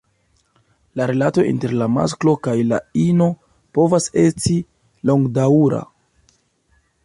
[0.99, 3.29] La rilato inter la masklo kaj la ino
[3.79, 5.87] povas estis longdaŭra.